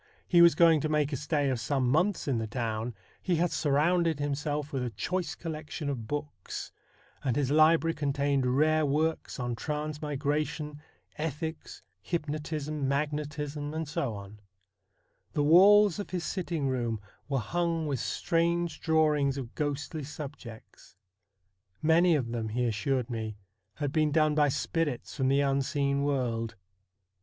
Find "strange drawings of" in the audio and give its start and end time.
17.99-19.53